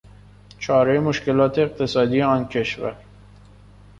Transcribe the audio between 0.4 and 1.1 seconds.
چارهی